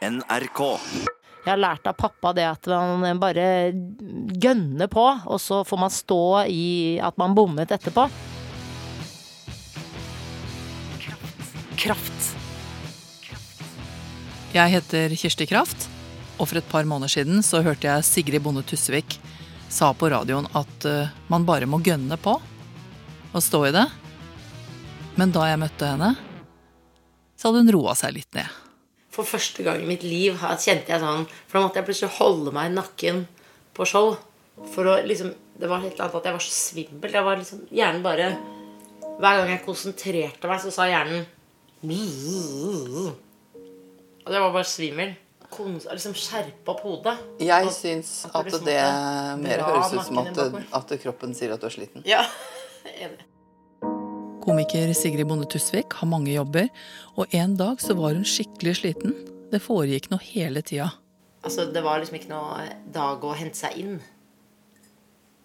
[0.00, 0.60] NRK.
[1.44, 3.44] Jeg har lært av pappa det at man bare
[4.40, 8.06] gønner på, og så får man stå i at man bommet etterpå.
[11.80, 12.30] Kraft.
[14.52, 15.88] Jeg heter Kirsti Kraft,
[16.36, 19.18] og for et par måneder siden så hørte jeg Sigrid Bonde Tusvik
[19.70, 22.34] sa på radioen at eh, man bare må gønne på
[23.30, 23.86] og stå i det.
[25.20, 26.14] Men da jeg møtte henne,
[27.38, 28.69] så hadde hun roa seg litt ned.
[29.10, 32.52] For første gang i mitt liv kjente jeg sånn For da måtte jeg plutselig holde
[32.54, 33.24] meg i nakken
[33.74, 34.12] på show.
[34.74, 37.12] For å liksom Det var helt annet at jeg var så svimmel.
[37.12, 38.28] Jeg var liksom Hjernen bare
[39.20, 41.26] Hver gang jeg konsentrerte meg, så sa hjernen
[44.24, 45.14] Og jeg var bare svimmel.
[45.50, 47.16] Liksom skjerpe opp hodet.
[47.42, 48.76] Jeg Og- syns at at liksom det
[49.42, 50.38] mer høres ut som at,
[50.72, 52.02] at kroppen sier at du er sliten.
[52.06, 52.22] Ja.
[53.02, 53.24] Enig.
[54.50, 56.66] Komiker Sigrid Bonde Tusvik har mange jobber,
[57.14, 59.12] og en dag så var hun skikkelig sliten.
[59.52, 60.88] Det foregikk noe hele tida.
[61.46, 64.00] Altså, det var liksom ikke noe dag å hente seg inn.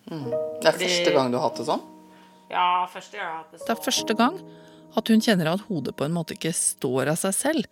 [0.09, 1.84] Det er Fordi- første gang du har hatt det sånn?
[2.50, 3.67] Ja, første gang jeg har hatt det sånn.
[3.67, 4.42] Det er første gang
[4.97, 7.66] at hun kjenner at hodet på en måte ikke står av seg selv.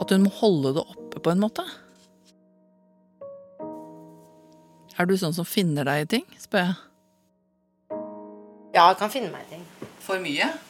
[0.00, 1.66] At hun må holde det oppe på en måte.
[4.98, 6.76] Er du sånn som finner deg i ting, spør jeg.
[8.72, 9.66] Ja, jeg kan finne meg i ting.
[9.98, 10.69] For mye?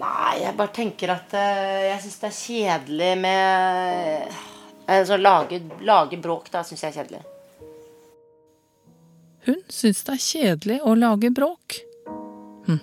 [0.00, 4.38] Nei, jeg bare tenker at eh, jeg syns det er kjedelig med
[4.90, 7.20] Altså lage, lage bråk, da syns jeg er kjedelig.
[9.46, 11.76] Hun syns det er kjedelig å lage bråk.
[12.66, 12.80] Hm.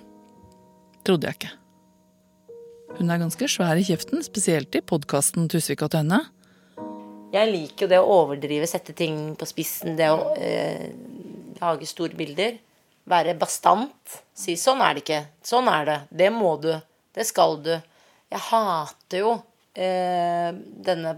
[1.03, 1.51] Trodde jeg ikke.
[2.97, 6.21] Hun er ganske svær i kjeften, spesielt i podkasten Tusvik og Tønne.
[7.33, 10.87] Jeg liker jo det å overdrive, sette ting på spissen, det å eh,
[11.59, 12.55] lage store bilder.
[13.07, 14.21] Være bastant.
[14.35, 15.25] Si 'sånn er det ikke'.
[15.43, 15.99] Sånn er det.
[16.23, 16.71] Det må du.
[17.17, 17.73] Det skal du.
[18.29, 19.33] Jeg hater jo
[19.73, 21.15] eh, denne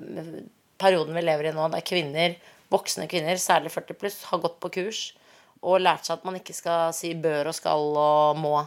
[0.80, 2.36] perioden vi lever i nå, der kvinner,
[2.72, 5.02] voksne kvinner, særlig 40 pluss, har gått på kurs
[5.59, 8.61] og lært seg at man ikke skal si bør og skal og må.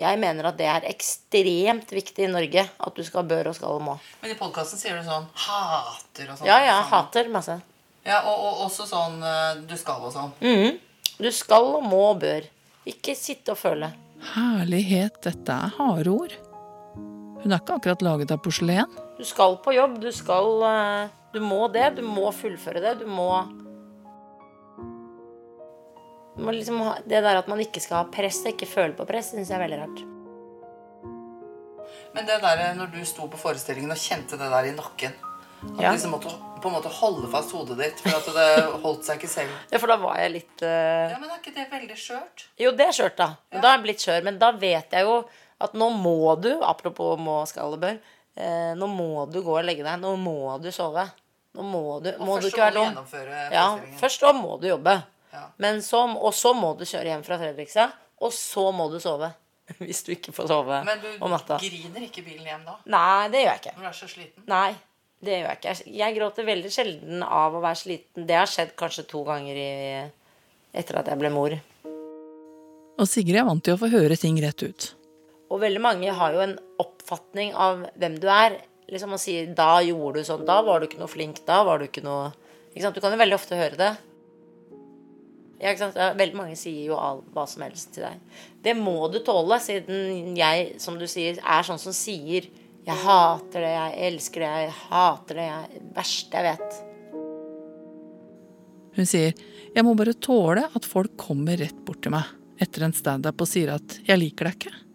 [0.00, 3.76] Jeg mener at det er ekstremt viktig i Norge at du skal bør og skal
[3.76, 3.96] og må.
[4.22, 6.48] Men i podkasten sier du sånn hater og sånn.
[6.48, 7.58] Ja, jeg hater masse.
[8.06, 10.32] Ja, og, og også sånn eh, du skal og sånn.
[10.40, 10.80] Mhm.
[11.22, 12.48] Du skal og må og bør.
[12.88, 13.92] Ikke sitte og føle.
[14.32, 16.34] Herlighet, dette er harde ord.
[17.42, 18.86] Hun er ikke akkurat laget av porselen.
[19.18, 19.98] Du skal på jobb.
[20.02, 21.88] Du skal eh, Du må det.
[21.98, 22.98] Du må fullføre det.
[23.02, 23.32] Du må
[26.52, 29.58] liksom Det der at man ikke skal ha press, ikke føle på press, syns jeg
[29.58, 30.00] er veldig rart.
[32.14, 35.12] Men det der når du sto på forestillingen og kjente det der i nakken
[35.62, 35.90] At Ja.
[35.92, 36.32] du liksom måtte
[36.62, 39.50] på en måte holde fast hodet ditt, for at det holdt seg ikke selv.
[39.70, 41.10] Ja, for da var jeg litt uh...
[41.10, 42.44] Ja, Men er ikke det veldig skjørt?
[42.58, 43.28] Jo, det er skjørt, da.
[43.50, 43.60] Ja.
[43.60, 44.20] Da er jeg blitt skjør.
[44.28, 45.16] Men da vet jeg jo
[45.62, 47.98] at nå må du, apropos må, skal og bør,
[48.36, 50.00] eh, nå må du gå og legge deg.
[50.02, 51.06] Nå må du sove.
[51.54, 53.18] Nå må du, må du ikke være du dum.
[53.52, 53.66] Ja,
[54.00, 54.94] først da må du jobbe.
[55.32, 55.46] Ja.
[55.60, 57.92] Men så, og så må du kjøre hjem fra Fredrikstad.
[58.22, 59.32] Og så må du sove.
[59.82, 61.56] Hvis du ikke får sove Men du natta.
[61.62, 62.74] griner ikke bilen hjem da?
[62.92, 63.74] Nei, det gjør jeg ikke.
[63.76, 64.44] Når du er så sliten?
[64.50, 64.70] Nei,
[65.22, 65.74] det gjør jeg ikke.
[65.76, 68.26] Jeg- Jeg gråter veldig sjelden av å være sliten.
[68.26, 69.68] Det har skjedd kanskje to ganger i,
[70.74, 71.54] etter at jeg ble mor.
[72.98, 74.90] Og Sigrid er vant til å få høre ting rett ut.
[75.52, 78.56] Og veldig mange har jo en oppfatning av hvem du er.
[78.92, 81.78] Liksom å si 'da gjorde du sånn', 'da var du ikke noe flink', 'da var
[81.78, 82.32] du ikke noe
[82.72, 82.94] ikke sant?
[82.94, 83.92] Du kan jo veldig ofte høre det.
[85.60, 85.94] Ja, ikke sant?
[86.18, 88.18] Veldig mange sier jo all, hva som helst til deg.
[88.64, 92.48] Det må du tåle, siden jeg, som du sier, er sånn som sier
[92.84, 96.82] 'jeg hater det, jeg elsker det, jeg hater det, jeg verste jeg vet'.
[98.96, 99.32] Hun sier
[99.72, 102.24] jeg må bare tåle at folk kommer rett bort til meg
[102.60, 104.91] etter en standup og sier at jeg liker deg ikke.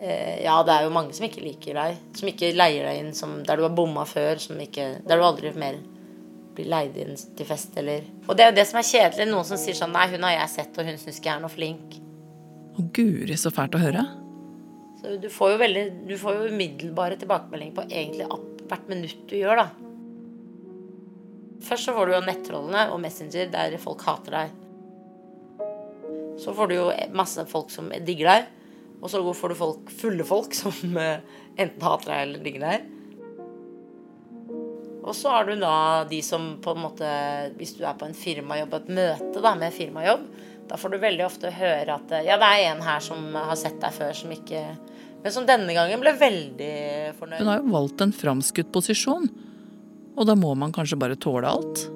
[0.00, 1.96] Eh, Ja, det er jo mange som ikke liker deg.
[2.16, 4.38] Som ikke leier deg inn som, der du har bomma før.
[4.42, 5.78] Som ikke, der du aldri mer
[6.58, 9.28] blir leid inn til fest, eller Og det er jo det som er kjedelig.
[9.30, 11.44] Noen som sier sånn Nei, hun har jeg sett, og hun syns ikke jeg er
[11.44, 11.98] noe flink.
[12.78, 14.04] Og guri, så fælt å høre.
[14.98, 18.26] Så du får jo veldig Du får jo umiddelbare tilbakemeldinger på egentlig
[18.68, 19.68] hvert minutt du gjør, da.
[21.64, 24.50] Først så får du jo nettrollene og Messenger der folk hater deg.
[26.38, 26.86] Så får du jo
[27.18, 28.50] masse folk som digger deg.
[28.98, 31.20] Og så får du folk, fulle folk som eh,
[31.58, 32.94] enten hater deg eller digger deg.
[35.08, 37.08] Og så har du da de som på en måte
[37.56, 40.26] Hvis du er på en firmajobb, et møte da med firmajobb,
[40.68, 43.78] da får du veldig ofte høre at ja, det er en her som har sett
[43.80, 44.60] deg før, som ikke
[45.24, 46.74] Men som denne gangen ble veldig
[47.18, 47.40] fornøyd.
[47.40, 49.24] Hun har jo valgt en framskutt posisjon,
[50.14, 51.86] og da må man kanskje bare tåle alt.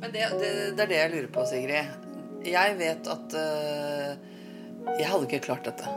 [0.00, 2.08] Men det, det, det er det jeg lurer på, Sigrid.
[2.48, 4.31] Jeg vet at øh,
[4.98, 5.88] jeg hadde ikke klart dette.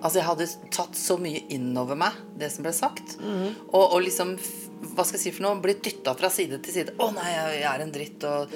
[0.00, 3.18] Altså, jeg hadde tatt så mye innover meg, det som ble sagt.
[3.20, 4.36] Og, og liksom
[4.80, 6.94] hva skal jeg si for noe, blitt dytta fra side til side.
[6.96, 8.54] 'Å nei, jeg er en dritt', og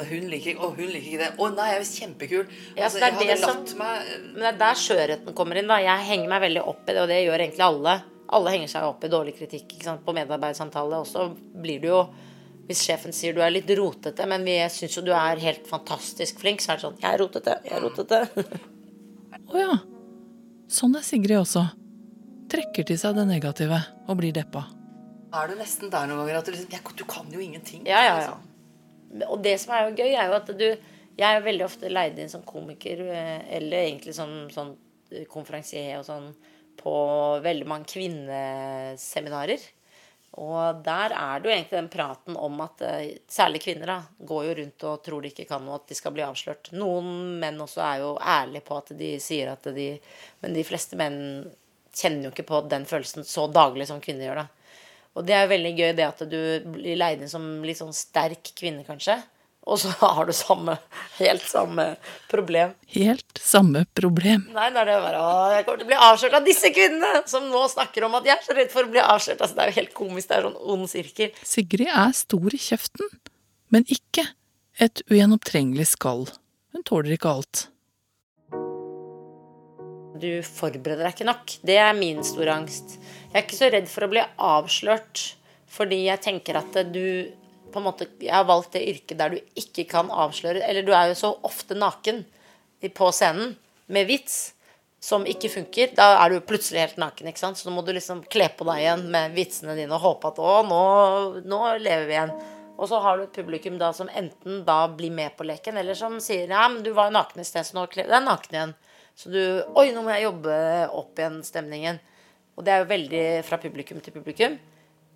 [0.00, 1.36] og 'hun liker ikke Å, hun liker ikke det'.
[1.38, 2.48] 'Å nei, jeg er kjempekul'.
[2.76, 4.02] Ja, altså, jeg hadde latt som- meg
[4.34, 5.68] Men det er der skjørheten kommer inn.
[5.68, 8.02] da Jeg henger meg veldig opp i det, og det gjør egentlig alle.
[8.28, 10.98] Alle henger seg opp i dårlig kritikk på medarbeidersamtale.
[10.98, 12.08] Og så blir du jo
[12.68, 16.38] Hvis sjefen sier du er litt rotete, men vi syns jo du er helt fantastisk
[16.38, 17.62] flink, så er det sånn 'Jeg er rotete.
[17.64, 18.58] Jeg er rotete'.
[19.52, 19.72] Å ja.
[20.72, 21.66] Sånn er Sigrid også.
[22.52, 23.78] Trekker til seg det negative
[24.08, 24.64] og blir deppa.
[25.32, 27.84] Er du nesten der noen ganger at du liksom jeg, Du kan jo ingenting.
[27.88, 29.28] Ja, ja, ja.
[29.28, 30.66] Og det som er jo gøy, er jo at du
[31.12, 34.70] Jeg er jo veldig ofte leid inn som komiker, eh, eller egentlig som sånn
[35.28, 36.30] konferansier og sånn,
[36.80, 36.94] på
[37.44, 39.60] veldig mange kvinneseminarer.
[40.40, 44.46] Og der er det jo egentlig den praten om at eh, særlig kvinner da, går
[44.46, 46.70] jo rundt og tror de ikke kan noe, at de skal bli avslørt.
[46.72, 49.90] Noen menn også er jo ærlige på at de sier at de
[50.40, 51.20] Men de fleste menn
[51.92, 54.48] kjenner jo ikke på den følelsen så daglig som kvinner gjør, da.
[55.12, 56.40] Og det er jo veldig gøy det at du
[56.72, 59.18] blir leid inn som litt sånn sterk kvinne, kanskje.
[59.62, 60.76] Og så har du samme,
[61.18, 61.86] helt samme
[62.30, 62.74] problem.
[62.94, 64.48] Helt samme problem.
[64.54, 67.24] Nei, da er det bare Å, jeg kommer til å bli avslørt av disse kvinnene!
[67.30, 69.40] Som nå snakker om at jeg er så redd for å bli avslørt.
[69.40, 70.30] Altså, det er jo helt komisk.
[70.30, 71.42] Det er sånn ond sirkel.
[71.46, 73.12] Sigrid er stor i kjeften,
[73.72, 74.26] men ikke
[74.82, 76.26] et ugjennomtrengelig skall.
[76.72, 77.66] Hun tåler ikke alt.
[80.22, 81.54] Du forbereder deg ikke nok.
[81.66, 82.96] Det er min store angst.
[83.32, 85.22] Jeg er ikke så redd for å bli avslørt,
[85.72, 87.32] fordi jeg tenker at du
[87.72, 90.92] på en måte, Jeg har valgt det yrket der du ikke kan avsløre Eller du
[90.92, 92.24] er jo så ofte naken
[92.82, 93.54] på scenen
[93.86, 94.54] med vits
[95.02, 95.92] som ikke funker.
[95.98, 97.58] Da er du plutselig helt naken, ikke sant.
[97.58, 100.38] Så nå må du liksom kle på deg igjen med vitsene dine og håpe at
[100.42, 100.82] å, nå,
[101.46, 102.34] nå lever vi igjen.
[102.78, 105.98] Og så har du et publikum da som enten da blir med på leken, eller
[105.98, 108.24] som sier ja, men du var jo naken i sted, så nå kler du deg
[108.26, 108.74] naken igjen.
[109.18, 109.42] Så du
[109.78, 110.56] Oi, nå må jeg jobbe
[111.02, 112.00] opp igjen stemningen.
[112.56, 114.56] Og det er jo veldig fra publikum til publikum.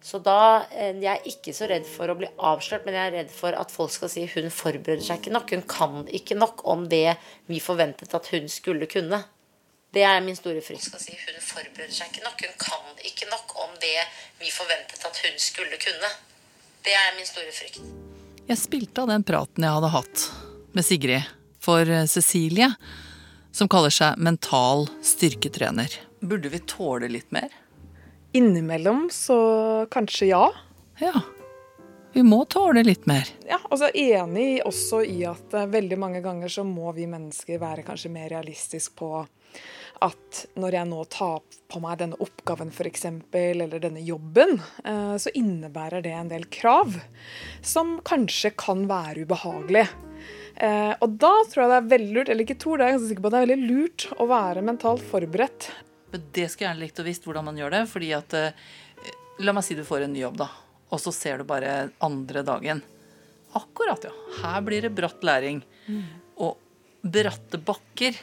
[0.02, 3.16] Så da eh, Jeg er ikke så redd for å bli avslørt, men jeg er
[3.20, 5.54] redd for at folk skal si hun forbereder seg ikke nok.
[5.54, 7.16] Hun kan ikke nok om det
[7.50, 9.24] vi forventet at hun skulle kunne.
[9.96, 10.84] Det er min store frykt.
[10.90, 12.42] Skal si hun forbereder seg ikke nok.
[12.44, 13.98] Hun kan ikke nok om det
[14.42, 16.12] vi forventet at hun skulle kunne.
[16.86, 17.80] Det er min store frykt.
[18.46, 20.26] Jeg spilte av den praten jeg hadde hatt
[20.76, 21.32] med Sigrid
[21.62, 22.68] for eh, Cecilie,
[23.50, 25.96] som kaller seg mental styrketrener.
[26.20, 27.50] Burde vi tåle litt mer?
[28.36, 29.38] Innimellom så
[29.92, 30.44] kanskje ja.
[31.00, 31.20] Ja.
[32.16, 33.28] Vi må tåle litt mer.
[33.44, 37.84] Ja, altså Enig også i at eh, veldig mange ganger så må vi mennesker være
[37.84, 39.10] kanskje mer realistisk på
[40.04, 45.32] at når jeg nå tar på meg denne oppgaven f.eks., eller denne jobben, eh, så
[45.36, 46.98] innebærer det en del krav
[47.64, 49.86] som kanskje kan være ubehagelig.
[50.56, 52.98] Eh, Og da tror jeg det er veldig lurt, eller ikke tror det, jeg er
[52.98, 55.68] ganske sikker på at det er veldig lurt å være mentalt forberedt
[56.16, 57.82] Men det skulle jeg gjerne likt å visst hvordan man gjør det.
[57.92, 58.66] fordi at eh,
[59.44, 60.46] La meg si du får en ny jobb, da.
[60.94, 62.80] Og så ser du bare andre dagen.
[63.58, 64.12] Akkurat, ja.
[64.40, 65.60] Her blir det bratt læring.
[66.40, 66.56] Og
[67.04, 68.16] bratte bakker.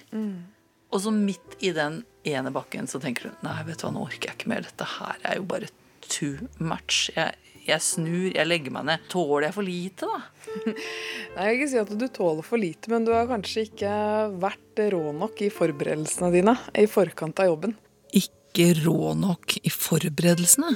[0.90, 4.08] Og så midt i den ene bakken så tenker du nei, vet du hva, nå
[4.08, 4.66] orker jeg ikke mer.
[4.66, 5.70] Dette her er jo bare
[6.08, 7.12] too much.
[7.14, 7.38] Jeg,
[7.68, 9.06] jeg snur, jeg legger meg ned.
[9.14, 10.20] Tåler jeg for lite, da?
[10.66, 10.76] Nei,
[11.38, 13.94] Jeg vil ikke si at du tåler for lite, men du har kanskje ikke
[14.42, 17.78] vært rå nok i forberedelsene dine i forkant av jobben.
[18.14, 20.76] Ikke rå nok i forberedelsene,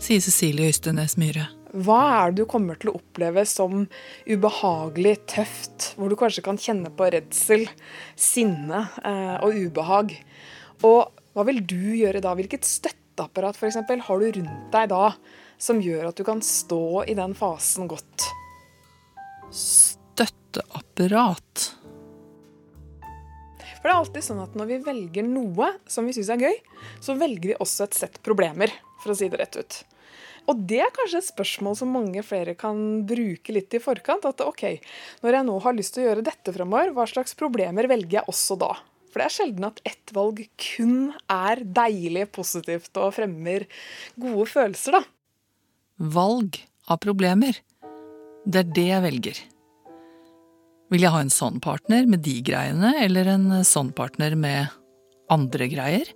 [0.00, 1.50] sier Cecilie Øystenes Myhre.
[1.76, 3.86] Hva er det du kommer til å oppleve som
[4.24, 7.68] ubehagelig tøft, hvor du kanskje kan kjenne på redsel,
[8.16, 10.24] sinne eh, og ubehag?
[10.88, 12.32] Og hva vil du gjøre da?
[12.38, 15.12] Hvilket støtteapparat for eksempel, har du rundt deg da
[15.60, 18.24] som gjør at du kan stå i den fasen godt?
[19.52, 21.77] Støtteapparat.
[23.78, 26.58] For det er alltid sånn at når vi velger noe som vi syns er gøy,
[27.04, 29.78] så velger vi også et sett problemer, for å si det rett ut.
[30.48, 34.24] Og det er kanskje et spørsmål som mange flere kan bruke litt i forkant.
[34.26, 34.64] At OK,
[35.22, 38.32] når jeg nå har lyst til å gjøre dette fremover, hva slags problemer velger jeg
[38.32, 38.72] også da?
[39.08, 43.68] For det er sjelden at ett valg kun er deilig, positivt og fremmer
[44.20, 45.04] gode følelser, da.
[45.98, 47.60] Valg av problemer.
[48.48, 49.40] Det er det jeg velger.
[50.88, 54.72] Vil jeg ha en sånn partner med de greiene, eller en sånn partner med
[55.28, 56.08] andre greier?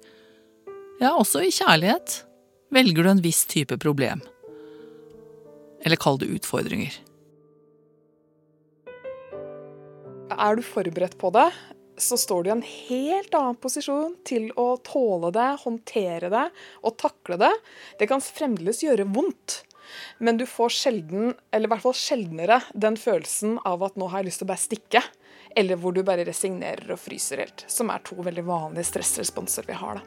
[1.02, 2.22] Ja, også i kjærlighet
[2.72, 4.22] velger du en viss type problem.
[5.84, 6.94] Eller kall det utfordringer.
[10.32, 11.50] Er du forberedt på det,
[12.00, 16.46] så står du i en helt annen posisjon til å tåle det, håndtere det
[16.80, 17.52] og takle det.
[18.00, 19.60] Det kan fremdeles gjøre vondt,
[20.18, 24.22] men du får sjelden, eller i hvert fall sjeldnere, den følelsen av at nå har
[24.22, 25.02] jeg lyst til å bare stikke.
[25.56, 27.64] eller hvor du bare resignerer og fryser helt.
[27.68, 30.00] Som er to veldig vanlige stressresponser vi har.
[30.00, 30.02] da.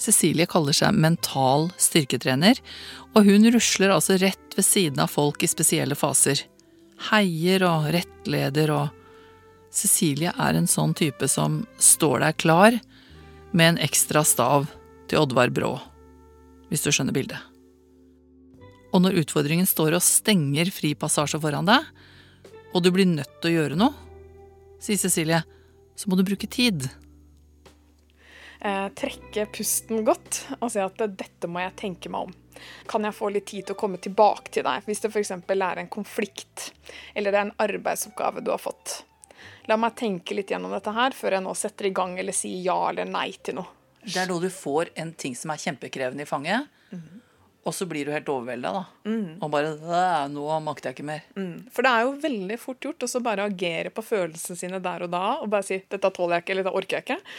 [0.00, 2.60] Cecilie kaller seg mental styrketrener,
[3.16, 6.40] og hun rusler altså rett ved siden av folk i spesielle faser.
[7.10, 9.02] Heier og rettleder og
[9.76, 12.78] Cecilie er en sånn type som står der klar
[13.52, 14.70] med en ekstra stav
[15.10, 15.74] til Oddvar Brå,
[16.70, 17.55] hvis du skjønner bildet.
[18.96, 21.84] Og når utfordringen står og stenger fri passasje foran deg,
[22.72, 23.92] og du blir nødt til å gjøre noe,
[24.80, 25.42] sier Cecilie,
[25.96, 26.88] så må du bruke tid.
[28.60, 32.62] Eh, trekke pusten godt og si at dette må jeg tenke meg om.
[32.88, 35.34] Kan jeg få litt tid til å komme tilbake til deg hvis det f.eks.
[35.36, 36.70] er en konflikt
[37.12, 39.02] eller det er en arbeidsoppgave du har fått?
[39.68, 42.64] La meg tenke litt gjennom dette her før jeg nå setter i gang eller sier
[42.64, 43.68] ja eller nei til noe.
[44.06, 47.25] Det er da du får en ting som er kjempekrevende i fanget, mm.
[47.66, 49.10] Og så blir du helt overvelda, da.
[49.10, 49.38] Mm.
[49.42, 49.72] Og bare
[50.30, 51.24] Nå makter jeg ikke mer.
[51.34, 51.66] Mm.
[51.74, 55.10] For det er jo veldig fort gjort å bare agere på følelsene sine der og
[55.10, 57.34] da og bare si 'dette tåler jeg ikke', eller 'dette orker jeg ikke'.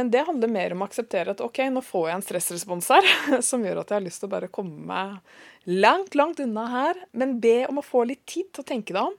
[0.00, 3.42] Men det handler mer om å akseptere at ok, nå får jeg en stressrespons her
[3.50, 5.20] som gjør at jeg har lyst til å bare komme meg
[5.68, 9.10] langt, langt unna her, men be om å få litt tid til å tenke deg
[9.10, 9.16] om.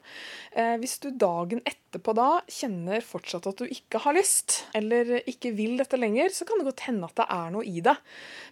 [0.58, 5.54] Eh, hvis du dagen etterpå da kjenner fortsatt at du ikke har lyst, eller ikke
[5.58, 7.94] vil dette lenger, så kan det godt hende at det er noe i det.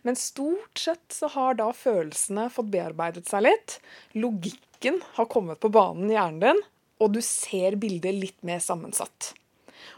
[0.05, 3.79] Men stort sett så har da følelsene fått bearbeidet seg litt.
[4.13, 6.63] Logikken har kommet på banen i hjernen din,
[7.01, 9.33] og du ser bildet litt mer sammensatt.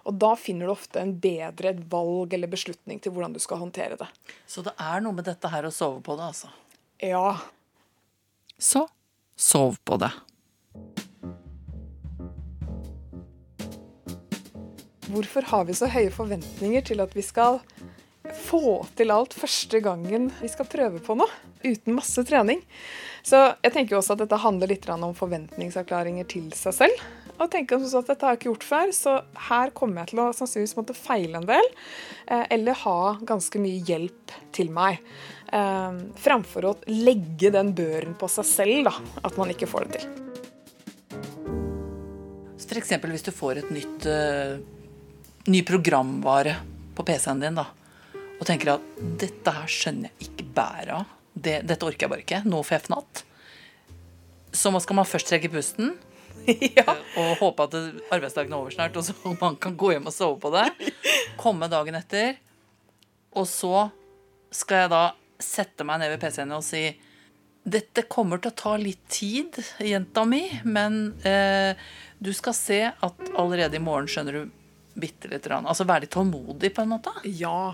[0.07, 3.99] Og da finner du ofte en bedre valg eller beslutning til hvordan du skal håndtere
[3.99, 4.07] det.
[4.47, 6.51] Så det er noe med dette her å sove på det, altså?
[7.03, 7.37] Ja,
[8.59, 8.85] så
[9.39, 10.11] sov på det.
[15.09, 17.63] Hvorfor har vi så høye forventninger til at vi skal
[18.45, 21.31] få til alt første gangen vi skal prøve på noe,
[21.63, 22.61] uten masse trening?
[23.25, 27.01] Så jeg tenker også at dette handler litt om forventningsavklaringer til seg selv.
[27.39, 29.11] Og tenker også at dette har jeg ikke gjort før, så
[29.47, 31.69] her kommer jeg til å sannsynligvis måtte feile en del.
[32.27, 34.99] Eh, eller ha ganske mye hjelp til meg.
[35.49, 40.01] Eh, framfor å legge den børen på seg selv, da, at man ikke får det
[40.01, 40.25] til.
[42.69, 42.91] F.eks.
[43.01, 44.59] hvis du får et nytt uh,
[45.49, 46.53] ny programvare
[46.93, 47.65] på PC-en din, da,
[48.37, 51.15] og tenker at dette her skjønner jeg ikke bæret av.
[51.33, 52.43] Det, dette orker jeg bare ikke.
[52.45, 53.23] Nå får jeg fnatt.
[54.53, 55.95] Så skal man først trekke pusten.
[56.77, 56.85] ja.
[57.17, 57.77] Og håpe at
[58.13, 60.67] arbeidsdagen er over snart, og så man kan gå hjem og sove på det.
[61.41, 62.37] Komme dagen etter.
[63.33, 63.89] Og så
[64.53, 65.03] skal jeg da
[65.39, 66.83] sette meg ned ved PC-en og si
[67.69, 71.75] dette kommer til å ta litt tid, jenta mi, men eh,
[72.19, 74.58] du skal se at allerede i morgen skjønner du
[75.01, 75.47] bitte litt.
[75.49, 77.13] Altså være litt tålmodig, på en måte?
[77.25, 77.71] Ja.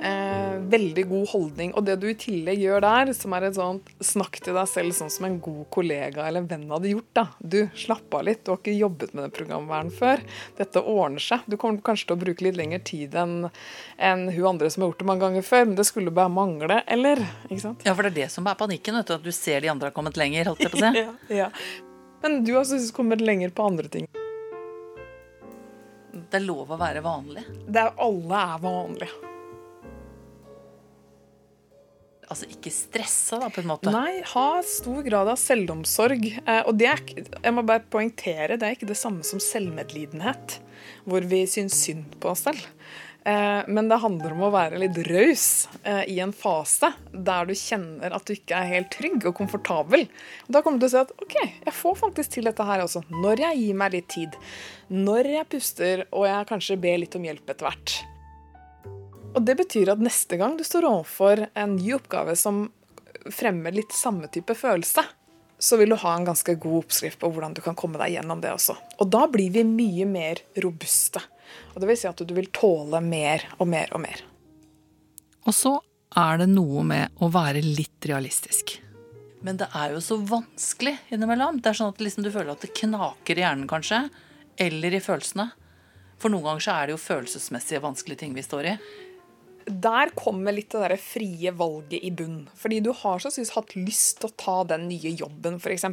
[0.00, 1.74] Eh, veldig god holdning.
[1.74, 4.96] Og det du i tillegg gjør der, som er et sånt snakk til deg selv
[4.96, 7.26] sånn som en god kollega eller venn hadde gjort, da.
[7.38, 8.44] Du, slapp av litt.
[8.44, 10.22] Du har ikke jobbet med den programvern før.
[10.58, 11.46] Dette ordner seg.
[11.50, 13.48] Du kommer kanskje til å bruke litt lengre tid enn
[13.96, 16.80] en hun andre som har gjort det mange ganger før, men det skulle bare mangle,
[16.90, 17.22] eller?
[17.48, 17.86] Ikke sant?
[17.86, 19.16] Ja, for det er det som er panikken, vet du.
[19.18, 21.04] At du ser de andre har kommet lenger, holdt jeg på å si.
[21.04, 21.14] ja,
[21.44, 21.50] ja.
[22.24, 24.08] Men du har altså kommet lenger på andre ting.
[26.14, 27.42] Det er lov å være vanlig.
[27.66, 29.30] Det er, alle er vanlige.
[32.24, 33.92] Altså ikke stressa, da, på en måte?
[33.92, 36.24] Nei, ha stor grad av selvomsorg.
[36.40, 37.02] Eh, og det er,
[37.34, 40.60] jeg må bare poengtere, det er ikke det samme som selvmedlidenhet.
[41.08, 42.62] Hvor vi syns synd på oss selv.
[43.24, 45.44] Eh, men det handler om å være litt raus
[45.82, 50.04] eh, i en fase der du kjenner at du ikke er helt trygg og komfortabel.
[50.44, 53.00] Da kommer du til å si at OK, jeg får faktisk til dette her også.
[53.08, 54.36] Når jeg gir meg litt tid.
[54.92, 57.96] Når jeg puster og jeg kanskje ber litt om hjelp etter hvert.
[59.34, 62.66] Og det betyr at neste gang du står overfor en ny oppgave som
[63.32, 65.00] fremmer litt samme type følelse,
[65.58, 68.42] så vil du ha en ganske god oppskrift på hvordan du kan komme deg gjennom
[68.42, 68.76] det også.
[69.00, 71.22] Og da blir vi mye mer robuste.
[71.74, 74.24] Og det vil si at du vil tåle mer og mer og mer.
[75.44, 75.76] Og så
[76.18, 78.78] er det noe med å være litt realistisk.
[79.44, 81.60] Men det er jo så vanskelig innimellom.
[81.60, 84.06] Det er sånn at liksom du føler at det knaker i hjernen, kanskje.
[84.56, 85.50] Eller i følelsene.
[86.20, 88.76] For noen ganger så er det jo følelsesmessige vanskelige ting vi står i
[89.66, 92.44] der kommer litt det der frie valget i bunn.
[92.58, 95.86] Fordi du har så synes, hatt lyst til å ta den nye jobben, f.eks.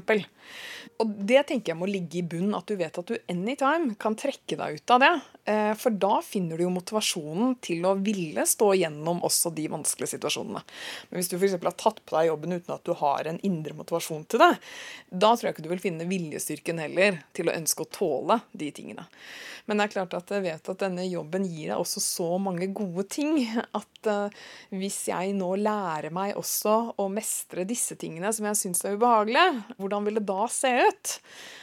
[1.01, 4.17] Og det tenker jeg må ligge i bunn, at du vet at du anytime kan
[4.19, 5.11] trekke deg ut av det.
[5.51, 10.15] Eh, for da finner du jo motivasjonen til å ville stå gjennom også de vanskelige
[10.15, 10.61] situasjonene.
[11.09, 11.57] Men hvis du f.eks.
[11.57, 14.51] har tatt på deg jobben uten at du har en indre motivasjon til det,
[15.09, 18.69] da tror jeg ikke du vil finne viljestyrken heller til å ønske å tåle de
[18.75, 19.07] tingene.
[19.65, 22.69] Men det er klart at jeg vet at denne jobben gir deg også så mange
[22.75, 23.37] gode ting
[23.79, 24.43] at uh,
[24.75, 29.63] hvis jeg nå lærer meg også å mestre disse tingene som jeg syns er ubehagelige,
[29.79, 31.17] hvordan vil det da se ut?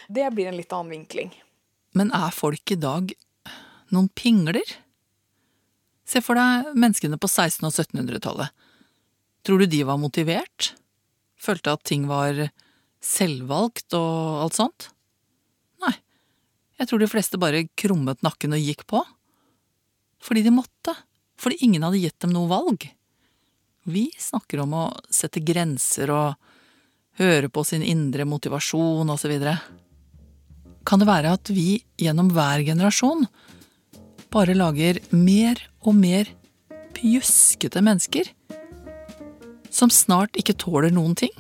[0.08, 1.32] Det blir en litt annen vinkling.
[1.98, 3.14] Men er folk i dag
[3.94, 4.76] noen pingler?
[6.08, 8.64] Se for deg menneskene på 1600- og 1700-tallet.
[9.44, 10.72] Tror du de var motivert?
[11.38, 12.48] Følte at ting var
[13.04, 14.88] selvvalgt og alt sånt?
[15.84, 15.94] Nei,
[16.80, 19.04] jeg tror de fleste bare krummet nakken og gikk på.
[20.24, 20.77] Fordi de måtte,
[21.38, 22.88] fordi ingen hadde gitt dem noe valg.
[23.88, 26.34] Vi snakker om å sette grenser og
[27.18, 29.34] høre på sin indre motivasjon osv.
[30.86, 33.26] Kan det være at vi gjennom hver generasjon
[34.32, 36.28] bare lager mer og mer
[36.98, 38.28] pjuskete mennesker?
[39.70, 41.34] Som snart ikke tåler noen ting?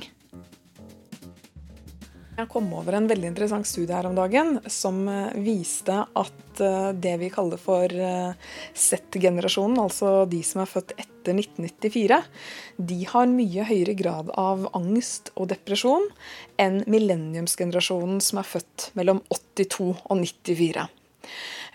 [2.38, 6.92] Jeg kom over en veldig interessant studie her om dagen som eh, viste at eh,
[6.94, 12.20] det vi kaller for eh, Z-generasjonen, altså de som er født etter 1994,
[12.78, 16.06] de har mye høyere grad av angst og depresjon
[16.62, 20.86] enn millenniumsgenerasjonen som er født mellom 82 og 94.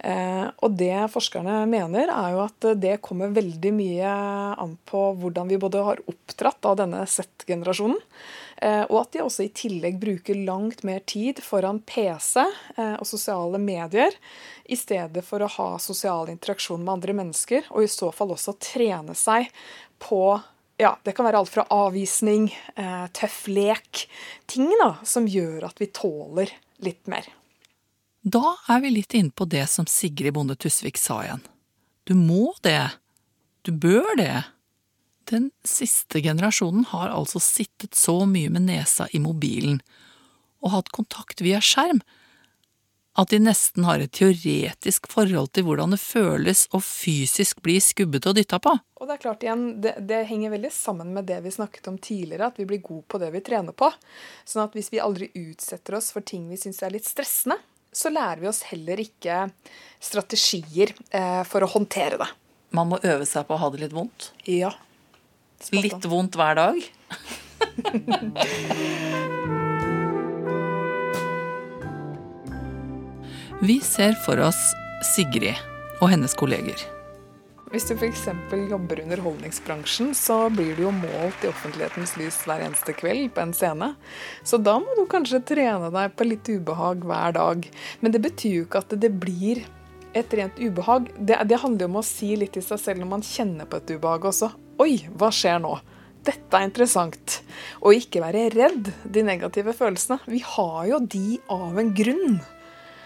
[0.03, 4.15] Og det forskerne mener, er jo at det kommer veldig mye
[4.59, 8.01] an på hvordan vi både har oppdratt av denne Z-generasjonen,
[8.63, 13.05] Eh, og at de også i tillegg bruker langt mer tid foran PC eh, og
[13.07, 14.15] sosiale medier
[14.63, 18.55] i stedet for å ha sosial interaksjon med andre mennesker, og i så fall også
[18.61, 19.49] trene seg
[20.03, 20.23] på
[20.81, 24.07] ja, Det kan være alt fra avvisning, eh, tøff lek,
[24.49, 26.49] ting da, som gjør at vi tåler
[26.83, 27.27] litt mer.
[28.23, 31.43] Da er vi litt inne på det som Sigrid Bonde Tusvik sa igjen.
[32.07, 32.95] Du må det.
[33.67, 34.45] Du bør det.
[35.27, 39.81] Den siste generasjonen har altså sittet så mye med nesa i mobilen
[40.63, 41.99] og hatt kontakt via skjerm
[43.19, 48.25] at de nesten har et teoretisk forhold til hvordan det føles å fysisk bli skubbet
[48.29, 48.73] og dytta på.
[48.73, 51.99] Og Det er klart igjen, det, det, henger veldig sammen med det vi snakket om
[52.01, 53.91] tidligere, at vi blir gode på det vi trener på.
[54.47, 57.59] Sånn at hvis vi aldri utsetter oss for ting vi syns er litt stressende,
[57.93, 59.35] så lærer vi oss heller ikke
[60.03, 62.29] strategier eh, for å håndtere det.
[62.73, 64.31] Man må øve seg på å ha det litt vondt?
[64.49, 64.71] Ja,
[65.71, 66.75] Litt vondt hver dag?
[73.63, 74.59] Vi ser for oss
[75.13, 75.55] Sigrid
[76.01, 76.75] og hennes kolleger.
[77.73, 78.27] Hvis du f.eks.
[78.69, 83.41] jobber i underholdningsbransjen, så blir du jo målt i offentlighetens lys hver eneste kveld på
[83.41, 83.87] en scene.
[84.45, 87.65] Så da må du kanskje trene deg på litt ubehag hver dag.
[88.05, 89.63] Men det betyr jo ikke at det blir
[90.13, 91.09] et rent ubehag.
[91.17, 93.81] Det, det handler jo om å si litt i seg selv når man kjenner på
[93.81, 94.53] et ubehag også.
[94.85, 95.73] Oi, hva skjer nå?
[96.29, 97.39] Dette er interessant.
[97.81, 100.21] Og ikke være redd de negative følelsene.
[100.29, 102.37] Vi har jo de av en grunn.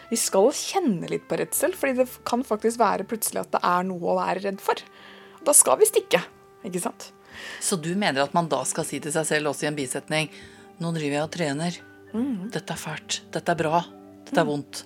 [0.10, 3.88] Vi skal kjenne litt på redsel, fordi det kan faktisk være plutselig at det er
[3.90, 4.80] noe å være redd for.
[5.44, 6.22] Da skal vi stikke,
[6.68, 7.10] ikke sant?
[7.62, 10.32] Så du mener at man da skal si til seg selv også i en bisetning
[10.82, 11.78] Nå driver jeg og trener.
[12.14, 12.50] Mm.
[12.54, 13.16] Dette er fælt.
[13.34, 13.80] Dette er bra.
[14.28, 14.84] Dette er vondt.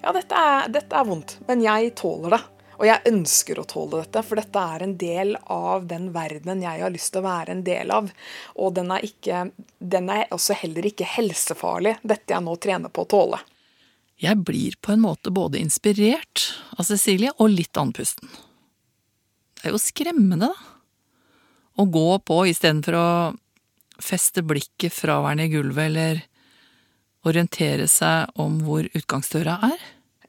[0.00, 2.40] Ja, dette er, dette er vondt, men jeg tåler det.
[2.74, 6.80] Og jeg ønsker å tåle dette, for dette er en del av den verdenen jeg
[6.80, 8.08] har lyst til å være en del av.
[8.56, 9.44] Og den er, ikke,
[9.78, 13.40] den er også heller ikke helsefarlig, dette jeg nå trener på å tåle.
[14.20, 16.46] Jeg blir på en måte både inspirert
[16.78, 18.30] av Cecilie og litt andpusten.
[19.58, 20.70] Det er jo skremmende, da.
[21.74, 23.08] Å gå på istedenfor å
[23.98, 26.22] feste blikket fraværende i gulvet eller
[27.26, 29.82] orientere seg om hvor utgangsdøra er.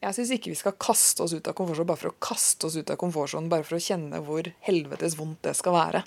[0.05, 2.75] Jeg syns ikke vi skal kaste oss ut av komfortsonen bare for å kaste oss
[2.77, 6.03] ut av komfortsonen, bare for å kjenne hvor helvetes vondt det skal være.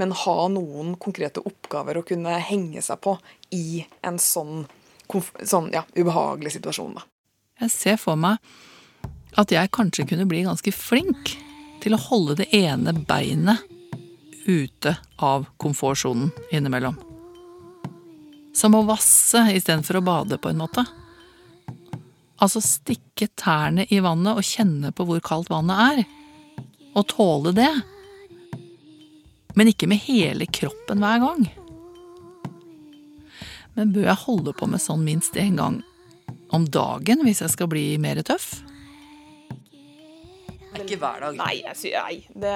[0.00, 3.16] Men ha noen konkrete oppgaver å kunne henge seg på
[3.52, 4.64] i en sånn,
[5.44, 6.96] sånn ja, ubehagelig situasjon.
[6.96, 7.11] Da.
[7.62, 8.42] Jeg ser for meg
[9.38, 11.36] at jeg kanskje kunne bli ganske flink
[11.82, 13.62] til å holde det ene beinet
[14.46, 16.98] ute av komfortsonen innimellom.
[18.54, 20.84] Som å vasse istedenfor å bade, på en måte.
[22.42, 26.02] Altså stikke tærne i vannet og kjenne på hvor kaldt vannet er.
[26.98, 27.70] Og tåle det.
[29.54, 31.46] Men ikke med hele kroppen hver gang.
[33.78, 35.80] Men bør jeg holde på med sånn minst én gang
[36.52, 38.60] om dagen hvis jeg skal bli mer tøff?
[40.72, 41.36] Ikke hver dag.
[41.36, 42.22] Nei, jeg sier nei.
[42.32, 42.54] Det,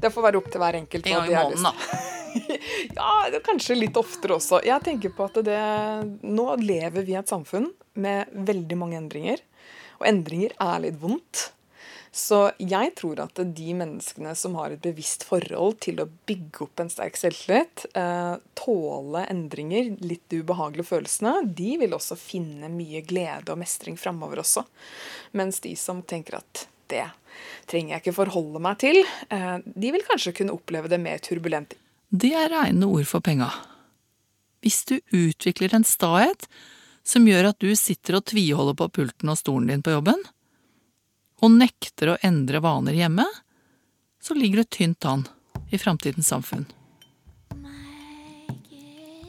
[0.00, 1.08] det, får være opp til hver enkelt.
[1.08, 2.06] En gang i måneden, da.
[2.98, 4.62] ja, kanskje litt oftere også.
[4.66, 5.60] Jeg tenker på at det,
[6.24, 7.68] nå lever vi i et samfunn
[8.00, 9.44] med veldig mange endringer.
[9.98, 11.48] Og endringer er litt vondt.
[12.18, 16.82] Så jeg tror at de menneskene som har et bevisst forhold til å bygge opp
[16.82, 23.04] en sterk selvtillit, eh, tåle endringer, litt de ubehagelige følelsene, de vil også finne mye
[23.06, 24.66] glede og mestring framover også.
[25.38, 27.06] Mens de som tenker at det
[27.70, 31.78] trenger jeg ikke forholde meg til, eh, de vil kanskje kunne oppleve det mer turbulent
[32.08, 33.50] det er reine ord for penga.
[34.64, 36.48] Hvis du utvikler en stahet,
[37.04, 40.20] som gjør at du sitter og tviholder på pulten og stolen din på jobben,
[41.38, 43.26] og nekter å endre vaner hjemme,
[44.22, 45.26] så ligger du tynt an
[45.70, 46.66] i framtidens samfunn.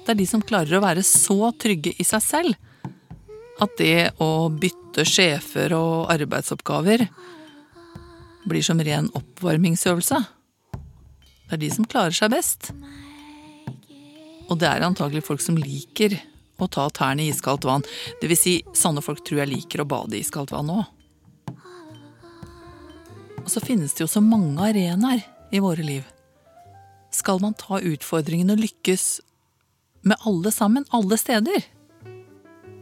[0.06, 2.56] Det er de som klarer å være så trygge i seg selv
[3.62, 7.06] at det å bytte sjefer og arbeidsoppgaver
[8.50, 10.18] blir som ren oppvarmingsøvelse.
[11.50, 12.72] Det er de som klarer seg best.
[14.50, 16.16] Og det er antagelig folk som liker
[16.60, 17.86] å ta tærne i iskaldt vann.
[18.22, 20.88] Det vil si, sånne folk tror jeg liker å bade i iskaldt vann òg.
[23.50, 26.04] Og så finnes det jo så mange arenaer i våre liv.
[27.10, 29.06] Skal man ta utfordringen og lykkes
[30.06, 31.66] med alle sammen, alle steder?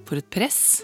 [0.10, 0.82] For et press.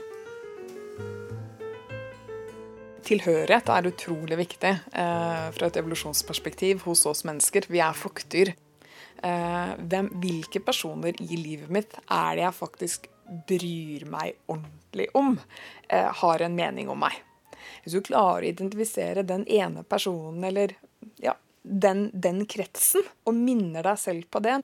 [3.04, 7.68] Tilhørighet er utrolig viktig eh, fra et evolusjonsperspektiv hos oss mennesker.
[7.68, 8.54] Vi er flokkdyr.
[9.20, 13.12] Eh, hvem, hvilke personer i livet mitt er det jeg faktisk
[13.52, 15.36] bryr meg ordentlig om,
[15.92, 17.20] eh, har en mening om meg?
[17.84, 20.76] Hvis du klarer å identifisere den ene personen eller
[21.24, 24.60] ja, den, den kretsen, og minner deg selv på det,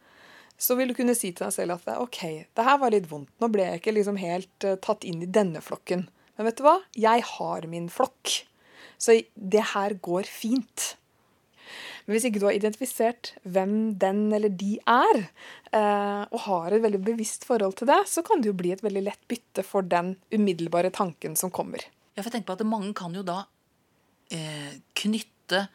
[0.59, 2.21] så vil du kunne si til deg selv at OK,
[2.55, 3.31] det her var litt vondt.
[3.39, 6.09] Nå ble jeg ikke liksom helt uh, tatt inn i denne flokken.
[6.35, 6.77] Men vet du hva?
[6.99, 8.41] Jeg har min flokk.
[8.99, 10.93] Så det her går fint.
[12.03, 15.21] Men hvis ikke du har identifisert hvem den eller de er,
[15.71, 18.83] uh, og har et veldig bevisst forhold til det, så kan det jo bli et
[18.83, 21.88] veldig lett bytte for den umiddelbare tanken som kommer.
[22.19, 23.45] Ja, for jeg tenker på at Mange kan jo da
[24.36, 25.69] eh, knytte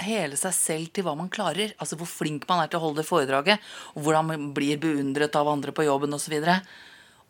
[0.00, 1.74] hele seg selv til hva man klarer.
[1.76, 3.60] Altså hvor flink man er til å holde det foredraget,
[3.92, 6.38] og hvordan man blir beundret av andre på jobben osv.
[6.40, 6.70] Og,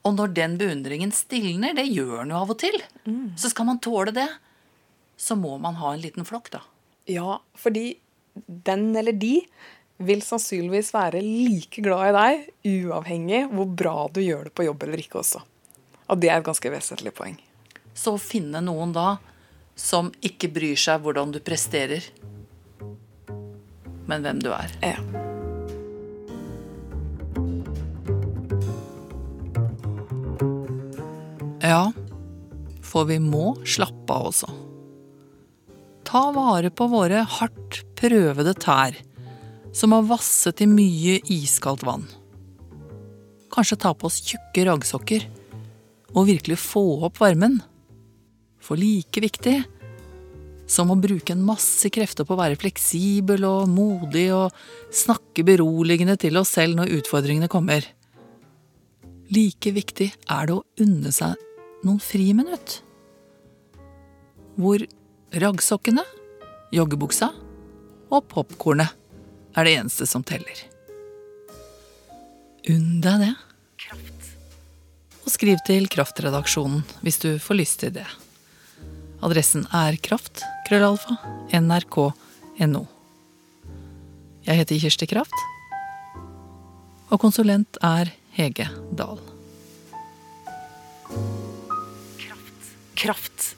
[0.07, 3.35] og når den beundringen stilner, det gjør den jo av og til, mm.
[3.43, 4.29] så skal man tåle det,
[5.19, 6.63] så må man ha en liten flokk, da.
[7.11, 7.97] Ja, fordi
[8.71, 9.41] den eller de
[10.05, 12.47] vil sannsynligvis være like glad i deg,
[12.87, 15.43] uavhengig hvor bra du gjør det på jobb eller ikke også.
[16.07, 17.37] Og det er et ganske vesentlig poeng.
[17.95, 19.17] Så å finne noen da
[19.79, 22.05] som ikke bryr seg hvordan du presterer,
[24.07, 24.75] men hvem du er.
[24.85, 24.99] Ja.
[31.65, 31.85] Ja,
[32.85, 34.51] for vi må slappe av også.
[36.05, 38.99] Ta vare på våre hardt prøvede tær,
[39.75, 42.05] som har vasset i mye iskaldt vann.
[43.55, 45.25] Kanskje ta på oss tjukke raggsokker
[46.13, 47.63] og virkelig få opp varmen.
[48.65, 49.59] For like viktig
[50.71, 54.55] som å bruke en masse krefter på å være fleksibel og modig og
[54.95, 57.85] snakke beroligende til oss selv når utfordringene kommer.
[59.35, 61.37] Like viktig er det å unne seg
[61.85, 62.81] noen friminutt.
[64.57, 64.85] Hvor
[65.35, 66.05] raggsokkene,
[66.75, 67.31] joggebuksa
[68.15, 68.95] og popkornet
[69.55, 70.65] er det eneste som teller.
[72.71, 73.33] Unn deg det.
[75.25, 78.07] Og skriv til Kraftredaksjonen hvis du får lyst til det.
[79.25, 81.17] Adressen er kraft, krøllalfa,
[81.57, 82.83] nrk.no.
[84.45, 85.39] Jeg heter Kirsti Kraft,
[87.09, 89.23] og konsulent er Hege Dahl.
[92.21, 92.73] Kraft.
[93.01, 93.49] Kraft.